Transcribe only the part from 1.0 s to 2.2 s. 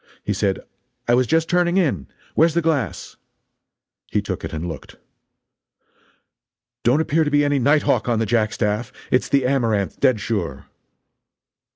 "I was just turning in.